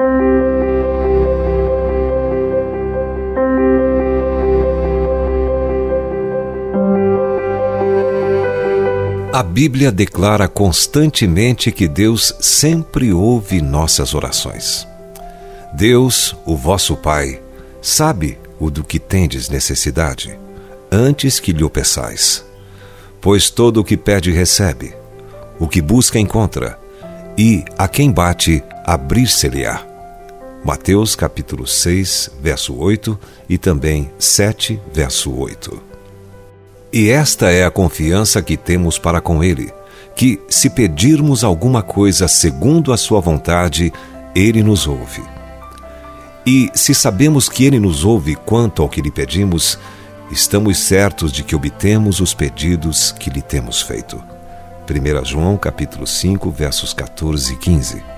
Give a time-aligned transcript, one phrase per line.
[0.00, 0.02] A
[9.42, 14.86] Bíblia declara constantemente que Deus sempre ouve nossas orações.
[15.74, 17.42] Deus, o vosso Pai,
[17.82, 20.38] sabe o do que tendes necessidade,
[20.92, 22.44] antes que lhe o peçais.
[23.20, 24.94] Pois todo o que pede recebe,
[25.58, 26.78] o que busca encontra,
[27.36, 29.87] e a quem bate, abrir-se-lhe-á.
[30.64, 33.18] Mateus capítulo 6, verso 8
[33.48, 35.82] e também 7, verso 8.
[36.92, 39.72] E esta é a confiança que temos para com Ele,
[40.16, 43.92] que, se pedirmos alguma coisa segundo a Sua vontade,
[44.34, 45.22] Ele nos ouve.
[46.44, 49.78] E se sabemos que Ele nos ouve quanto ao que lhe pedimos,
[50.30, 54.22] estamos certos de que obtemos os pedidos que lhe temos feito.
[54.90, 58.17] 1 João capítulo 5, versos 14 e 15.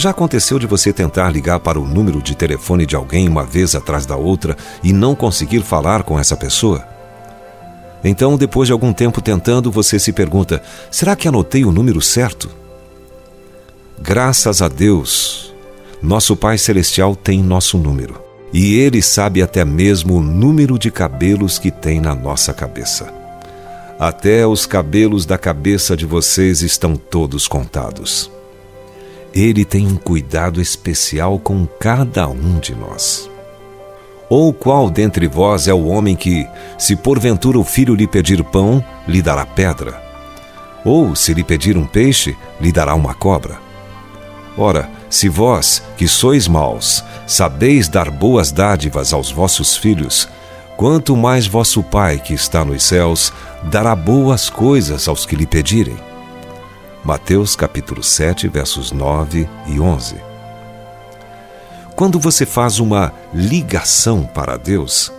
[0.00, 3.74] Já aconteceu de você tentar ligar para o número de telefone de alguém uma vez
[3.74, 6.88] atrás da outra e não conseguir falar com essa pessoa?
[8.02, 12.48] Então, depois de algum tempo tentando, você se pergunta: será que anotei o número certo?
[14.00, 15.52] Graças a Deus,
[16.00, 18.22] nosso Pai Celestial tem nosso número.
[18.54, 23.12] E Ele sabe até mesmo o número de cabelos que tem na nossa cabeça.
[23.98, 28.39] Até os cabelos da cabeça de vocês estão todos contados.
[29.32, 33.30] Ele tem um cuidado especial com cada um de nós.
[34.28, 36.46] Ou qual dentre vós é o homem que,
[36.78, 40.02] se porventura o filho lhe pedir pão, lhe dará pedra?
[40.84, 43.58] Ou, se lhe pedir um peixe, lhe dará uma cobra?
[44.56, 50.28] Ora, se vós, que sois maus, sabeis dar boas dádivas aos vossos filhos,
[50.76, 53.32] quanto mais vosso Pai que está nos céus
[53.64, 56.09] dará boas coisas aos que lhe pedirem.
[57.02, 60.16] Mateus capítulo 7, versos 9 e 11.
[61.96, 65.10] Quando você faz uma ligação para Deus,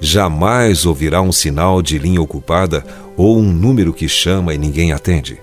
[0.00, 2.84] jamais ouvirá um sinal de linha ocupada
[3.16, 5.40] ou um número que chama e ninguém atende.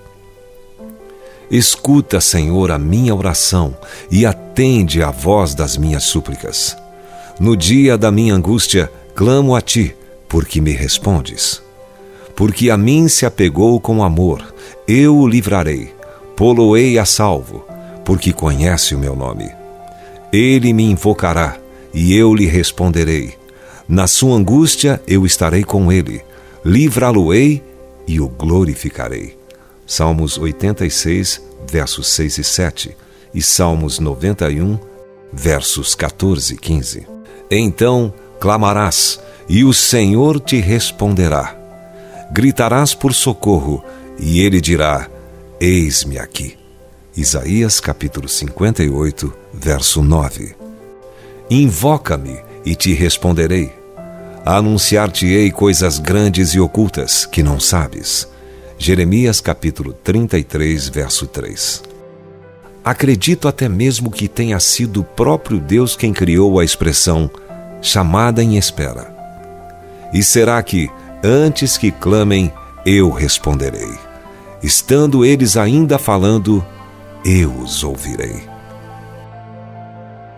[1.49, 3.77] Escuta, Senhor, a minha oração
[4.11, 6.75] e atende à voz das minhas súplicas.
[7.39, 9.95] No dia da minha angústia, clamo a ti,
[10.27, 11.61] porque me respondes.
[12.35, 14.54] Porque a mim se apegou com amor
[14.87, 15.93] eu o livrarei,
[16.35, 17.65] poloei a salvo,
[18.03, 19.49] porque conhece o meu nome.
[20.31, 21.57] Ele me invocará,
[21.93, 23.33] e eu lhe responderei.
[23.87, 26.21] Na sua angústia eu estarei com ele,
[26.63, 27.63] livrá-lo-ei
[28.07, 29.37] e o glorificarei.
[29.87, 32.97] Salmos 86, versos 6 e 7,
[33.33, 34.77] e Salmos 91,
[35.31, 37.07] versos 14 e 15.
[37.49, 41.55] Então clamarás, e o Senhor te responderá.
[42.31, 43.83] Gritarás por socorro,
[44.19, 45.09] e ele dirá:
[45.59, 46.57] Eis-me aqui.
[47.15, 50.55] Isaías capítulo 58, verso 9.
[51.49, 53.71] Invoca-me e te responderei.
[54.45, 58.27] Anunciar-te-ei coisas grandes e ocultas que não sabes.
[58.77, 61.83] Jeremias capítulo 33, verso 3.
[62.83, 67.31] Acredito até mesmo que tenha sido o próprio Deus quem criou a expressão
[67.81, 69.15] chamada em espera.
[70.13, 70.89] E será que,
[71.23, 72.51] antes que clamem,
[72.85, 74.04] eu responderei.
[74.63, 76.65] Estando eles ainda falando,
[77.25, 78.43] eu os ouvirei.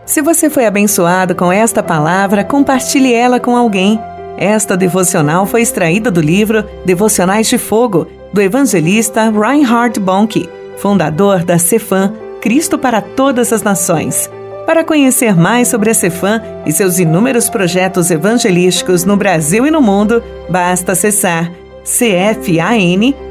[0.05, 3.99] Se você foi abençoado com esta palavra, compartilhe ela com alguém.
[4.37, 11.57] Esta devocional foi extraída do livro Devocionais de Fogo, do evangelista Reinhard Bonnke, fundador da
[11.57, 14.29] Cefam, Cristo para Todas as Nações.
[14.65, 19.81] Para conhecer mais sobre a Cefam e seus inúmeros projetos evangelísticos no Brasil e no
[19.81, 21.51] mundo, basta acessar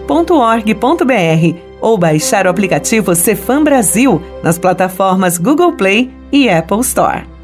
[0.06, 7.35] cfan.org.br ou baixar o aplicativo Cefam Brasil nas plataformas Google Play e Apple Store.